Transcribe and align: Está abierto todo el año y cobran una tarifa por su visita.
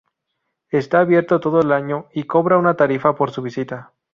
Está 0.71 1.01
abierto 1.01 1.39
todo 1.39 1.59
el 1.61 1.71
año 1.71 2.07
y 2.11 2.23
cobran 2.23 2.57
una 2.59 2.75
tarifa 2.75 3.13
por 3.13 3.29
su 3.29 3.43
visita. 3.43 3.93